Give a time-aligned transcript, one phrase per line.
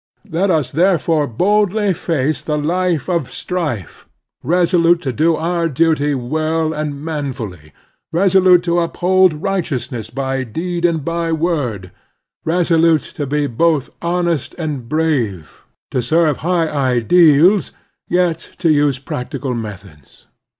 [0.31, 4.09] Let us therefore boldly face the life of strife,
[4.43, 7.71] resolute to do our duty well and man fully;
[8.11, 11.91] resolute to uphold righteousness by deed and by word;
[12.45, 15.61] resolute to be both honest and brave,
[15.91, 17.71] to serve high ideals,
[18.07, 20.25] yet to use practical methods.